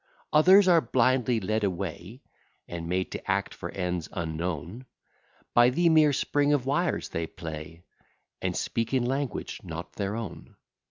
[0.33, 2.23] Others are blindly led away,
[2.67, 4.87] And made to act for ends unknown;
[5.53, 7.83] By the mere spring of wires they play,
[8.41, 10.55] And speak in language not their own.